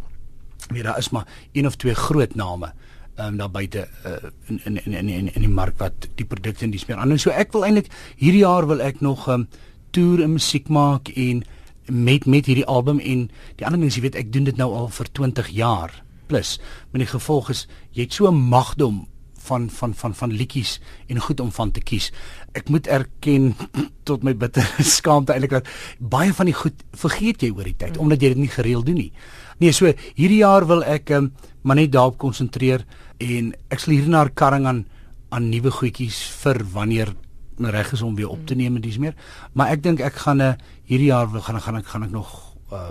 Weet 0.70 0.85
daar 0.85 0.99
is 0.99 1.11
maar 1.11 1.26
een 1.52 1.66
of 1.66 1.76
twee 1.76 1.94
groot 1.94 2.35
name 2.35 2.73
um, 3.20 3.37
daar 3.37 3.50
buite 3.50 3.88
uh, 4.06 4.30
in, 4.47 4.61
in 4.64 4.80
in 4.85 5.09
in 5.09 5.35
in 5.35 5.40
die 5.40 5.49
mark 5.49 5.78
wat 5.78 6.09
die 6.14 6.26
produkte 6.26 6.64
en 6.64 6.70
dis 6.70 6.87
meer 6.87 7.00
anders. 7.00 7.23
So 7.23 7.30
ek 7.30 7.52
wil 7.52 7.66
eintlik 7.66 7.90
hierdie 8.16 8.44
jaar 8.44 8.66
wil 8.66 8.80
ek 8.80 9.00
nog 9.00 9.26
'n 9.28 9.32
um, 9.32 9.40
ehm, 9.40 9.68
toer 9.90 10.23
en 10.23 10.32
musiek 10.32 10.68
maak 10.68 11.09
en 11.09 11.44
met 11.87 12.26
met 12.26 12.47
hierdie 12.47 12.66
album 12.66 12.99
en 12.99 13.30
die 13.56 13.66
ander 13.66 13.80
mense 13.80 14.00
weet 14.00 14.14
ek 14.14 14.32
doen 14.32 14.44
dit 14.44 14.56
nou 14.56 14.73
al 14.75 14.88
vir 14.88 15.06
20 15.12 15.49
jaar 15.49 16.02
plus. 16.26 16.61
Maar 16.90 17.04
die 17.04 17.12
gevolg 17.12 17.50
is 17.50 17.66
jy 17.92 18.02
het 18.02 18.12
so 18.12 18.28
'n 18.28 18.35
magdom 18.35 19.09
van 19.50 19.69
van 19.75 19.95
van 19.95 20.14
van 20.14 20.33
liedjies 20.33 20.78
en 21.11 21.21
goed 21.26 21.42
om 21.45 21.52
van 21.52 21.75
te 21.75 21.83
kies. 21.83 22.11
Ek 22.57 22.71
moet 22.73 22.87
erken 22.87 23.52
tot 24.09 24.25
my 24.26 24.35
bitter 24.38 24.66
skaamte 24.97 25.35
eintlik 25.35 25.59
dat 25.59 25.71
baie 25.99 26.33
van 26.37 26.50
die 26.50 26.57
goed 26.57 26.85
vergeet 27.04 27.42
jy 27.42 27.52
oor 27.54 27.69
die 27.69 27.76
tyd 27.76 27.97
mm. 27.97 28.02
omdat 28.07 28.23
jy 28.23 28.35
dit 28.35 28.45
nie 28.47 28.52
gereeld 28.52 28.87
doen 28.87 29.00
nie. 29.02 29.12
Nee, 29.61 29.75
so 29.76 29.90
hierdie 30.16 30.40
jaar 30.40 30.66
wil 30.71 30.85
ek 30.87 31.12
um, 31.16 31.33
maar 31.62 31.76
net 31.76 31.92
daarop 31.92 32.16
konsentreer 32.21 32.87
en 33.21 33.52
ek 33.69 33.83
sal 33.83 33.97
hierna 33.97 34.25
karring 34.33 34.69
aan 34.71 34.87
aan 35.30 35.50
nuwe 35.50 35.71
goedjies 35.71 36.16
vir 36.42 36.64
wanneer 36.73 37.12
reg 37.61 37.92
is 37.92 38.02
om 38.02 38.16
weer 38.16 38.33
op 38.33 38.47
te 38.47 38.57
neem 38.57 38.78
en 38.78 38.83
dis 38.83 38.99
meer. 38.99 39.14
Maar 39.52 39.76
ek 39.76 39.83
dink 39.85 40.00
ek 40.00 40.16
gaan 40.25 40.40
'n 40.40 40.40
eh, 40.40 40.54
hierdie 40.85 41.12
jaar 41.12 41.30
wil 41.30 41.40
gaan 41.40 41.61
gaan 41.61 41.76
ek 41.76 41.87
gaan 41.87 42.02
ek 42.02 42.11
nog 42.11 42.57
uh 42.73 42.90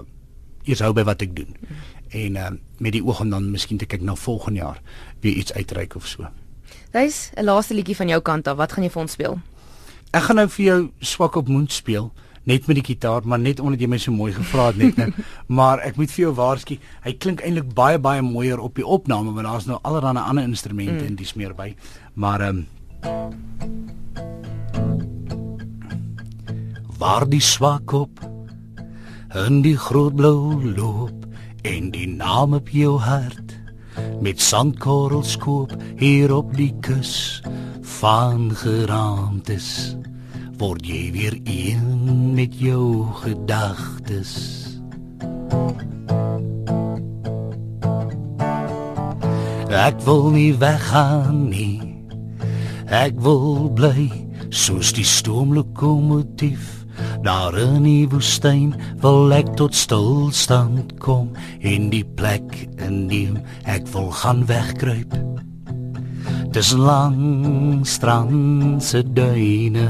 eers 0.64 0.80
hou 0.80 0.94
by 0.94 1.04
wat 1.04 1.22
ek 1.22 1.36
doen. 1.36 1.56
Mm. 1.60 1.76
En 2.10 2.36
uh, 2.36 2.50
met 2.78 2.92
die 2.92 3.04
oog 3.04 3.22
om 3.22 3.30
dan 3.30 3.52
miskien 3.52 3.78
te 3.78 3.86
kyk 3.86 4.02
na 4.02 4.16
volgende 4.16 4.60
jaar 4.60 4.82
weer 5.20 5.34
iets 5.34 5.54
uitreik 5.54 5.96
of 5.96 6.08
so. 6.08 6.28
Dis 6.92 7.30
'n 7.36 7.44
laaste 7.44 7.74
liedjie 7.74 7.96
van 7.96 8.08
jou 8.08 8.22
kant 8.22 8.48
af. 8.48 8.58
Wat 8.58 8.72
gaan 8.72 8.84
jy 8.84 8.90
vir 8.90 9.02
ons 9.02 9.12
speel? 9.12 9.40
Ek 10.12 10.24
gaan 10.24 10.36
nou 10.36 10.48
vir 10.48 10.66
jou 10.66 10.90
swak 11.00 11.36
op 11.36 11.48
moed 11.48 11.72
speel, 11.72 12.12
net 12.44 12.68
met 12.68 12.76
die 12.76 12.86
gitaar, 12.86 13.22
maar 13.24 13.40
net 13.40 13.60
omdat 13.60 13.80
jy 13.80 13.88
my 13.88 13.98
so 13.98 14.12
mooi 14.12 14.34
gevra 14.34 14.66
het 14.68 14.78
net 14.78 14.98
nou. 14.98 15.12
maar 15.60 15.80
ek 15.80 15.96
moet 15.98 16.12
vir 16.12 16.24
jou 16.26 16.34
waarsku, 16.34 16.80
hy 17.04 17.14
klink 17.14 17.42
eintlik 17.42 17.74
baie 17.74 18.00
baie 18.00 18.22
mooier 18.22 18.60
op 18.60 18.76
die 18.76 18.86
opname 18.86 19.34
want 19.34 19.48
daar's 19.48 19.66
nou 19.66 19.80
allerlei 19.84 20.24
ander 20.24 20.44
instrumente 20.44 21.04
mm. 21.04 21.08
en 21.08 21.16
dis 21.16 21.34
meer 21.36 21.54
by. 21.54 21.76
Maar 22.14 22.42
ehm 22.42 22.58
um, 22.58 22.68
Waar 27.00 27.30
die 27.30 27.42
swak 27.42 27.94
op 27.94 28.20
in 29.48 29.62
die 29.62 29.78
groot 29.78 30.16
blou 30.16 30.60
loop 30.76 31.28
en 31.62 31.92
die 31.92 32.08
naam 32.08 32.54
op 32.54 32.70
jou 32.70 32.98
hart 33.00 33.49
met 34.22 34.42
sandkorrels 34.42 35.38
koop 35.40 35.76
hier 36.00 36.34
op 36.36 36.54
die 36.58 36.74
kus 36.86 37.42
van 38.00 38.50
geraamtes 38.56 39.96
word 40.60 40.84
jy 40.88 41.12
weer 41.16 41.36
een 41.48 42.34
met 42.36 42.56
jou 42.60 43.08
gedagtes. 43.22 44.34
Ek 49.70 50.02
wil 50.04 50.30
nie 50.36 50.52
weggaan 50.60 51.48
nie 51.54 51.90
ek 52.90 53.20
wil 53.22 53.70
bly 53.78 54.10
soos 54.50 54.90
die 54.98 55.06
stoomlokomotief 55.06 56.79
Daar 57.24 57.58
in 57.60 57.84
die 57.84 58.08
woestyn 58.08 58.76
wil 59.04 59.34
ek 59.36 59.56
tot 59.60 59.76
stilstand 59.76 60.94
kom 61.04 61.36
en 61.60 61.90
die 61.92 62.06
plek 62.16 62.70
in 62.80 63.12
die 63.12 63.28
ek 63.68 63.88
wil 63.92 64.08
gaan 64.22 64.46
wegkruip. 64.48 65.12
Dis 66.56 66.72
lang 66.80 67.84
strand 67.84 68.84
se 68.84 69.04
duine. 69.04 69.90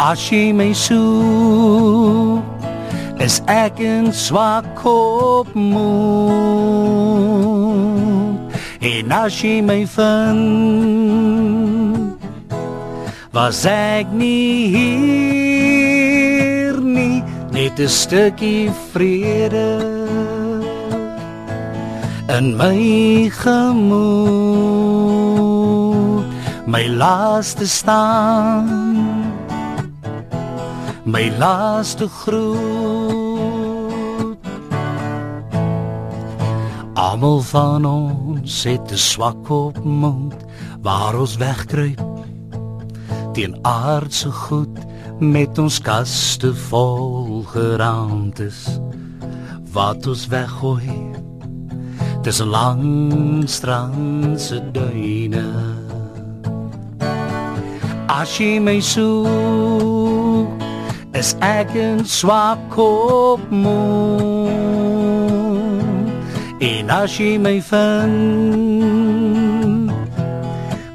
As 0.00 0.30
jy 0.32 0.52
my 0.56 0.72
soek 0.72 2.44
is 3.20 3.42
ek 3.52 3.80
in 3.84 4.12
swak 4.12 4.84
op 4.88 5.52
moed 5.52 6.96
en 8.80 9.12
as 9.12 9.42
jy 9.44 9.60
my 9.60 9.84
vind 9.96 11.65
was 13.36 13.66
ek 13.68 14.08
nie 14.16 14.72
hier 14.72 16.80
nie 16.80 17.20
net 17.52 17.76
'n 17.78 17.92
stukkie 18.02 18.72
vrede 18.92 19.70
in 22.36 22.56
my 22.56 22.80
gemoed. 23.42 24.56
My 26.66 26.84
laaste 27.02 27.66
staan 27.78 28.66
my 31.04 31.26
laaste 31.42 32.08
groet. 32.08 34.38
Almal 36.94 37.40
van 37.40 37.84
ons 37.84 38.64
het 38.64 38.92
'n 38.92 38.98
swak 39.10 39.50
op 39.50 39.84
mond 39.84 40.36
waar 40.82 41.20
ons 41.20 41.36
wegkruip 41.36 42.16
teen 43.36 43.58
aardse 43.62 44.30
goed 44.32 44.78
met 45.20 45.58
ons 45.60 45.76
kaste 45.84 46.54
vol 46.70 47.42
geraamtes 47.50 48.62
wat 49.76 50.06
ons 50.08 50.22
weggooi. 50.32 50.96
Dis 52.24 52.40
'n 52.40 52.48
lang 52.48 53.44
strand 53.44 54.40
se 54.40 54.56
duine. 54.72 55.44
As 58.08 58.38
jy 58.40 58.56
my 58.58 58.80
soek 58.80 60.48
is 61.12 61.36
ek 61.40 61.74
in 61.74 62.04
swak 62.04 62.58
kop 62.70 63.40
moe. 63.50 64.48
En 66.60 66.90
as 66.90 67.18
jy 67.18 67.38
my 67.38 67.60
vind 67.60 69.05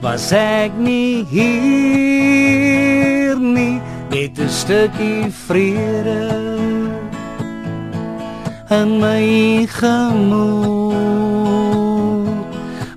was 0.02 0.32
ek 0.34 0.74
nie 0.78 1.24
hier 1.30 1.72
nie 3.38 3.82
net 4.10 4.40
'n 4.40 4.50
stukkie 4.50 5.30
vrede 5.46 6.22
in 8.80 8.90
my 9.04 9.68
gemoed. 9.80 11.22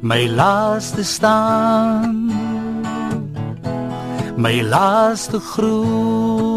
My 0.01 0.23
laaste 0.41 1.03
staan 1.05 2.33
my 4.37 4.63
laaste 4.63 5.39
groet 5.41 6.54